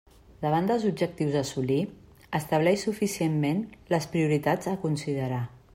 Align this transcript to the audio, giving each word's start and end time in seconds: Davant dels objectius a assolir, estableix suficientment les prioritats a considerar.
Davant 0.43 0.69
dels 0.69 0.85
objectius 0.91 1.37
a 1.37 1.43
assolir, 1.47 1.77
estableix 2.41 2.87
suficientment 2.87 3.63
les 3.95 4.13
prioritats 4.15 4.73
a 4.73 4.77
considerar. 4.87 5.43